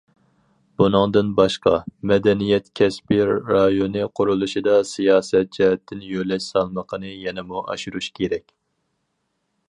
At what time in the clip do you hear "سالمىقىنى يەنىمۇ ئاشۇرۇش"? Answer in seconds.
6.53-8.09